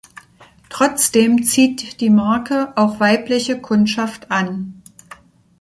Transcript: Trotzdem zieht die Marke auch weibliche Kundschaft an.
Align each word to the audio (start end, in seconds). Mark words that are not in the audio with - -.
Trotzdem 0.69 1.43
zieht 1.43 2.01
die 2.01 2.09
Marke 2.09 2.73
auch 2.75 2.99
weibliche 2.99 3.61
Kundschaft 3.61 4.31
an. 4.31 4.81